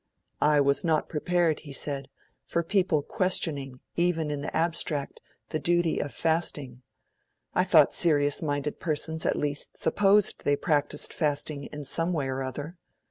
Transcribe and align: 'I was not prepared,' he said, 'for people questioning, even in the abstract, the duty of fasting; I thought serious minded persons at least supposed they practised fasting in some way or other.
'I 0.41 0.61
was 0.61 0.83
not 0.83 1.09
prepared,' 1.09 1.59
he 1.59 1.71
said, 1.71 2.07
'for 2.43 2.63
people 2.63 3.03
questioning, 3.03 3.81
even 3.95 4.31
in 4.31 4.41
the 4.41 4.57
abstract, 4.57 5.21
the 5.49 5.59
duty 5.59 5.99
of 5.99 6.11
fasting; 6.11 6.81
I 7.53 7.63
thought 7.65 7.93
serious 7.93 8.41
minded 8.41 8.79
persons 8.79 9.27
at 9.27 9.35
least 9.35 9.77
supposed 9.77 10.43
they 10.43 10.55
practised 10.55 11.13
fasting 11.13 11.65
in 11.65 11.83
some 11.83 12.13
way 12.13 12.29
or 12.29 12.41
other. 12.41 12.77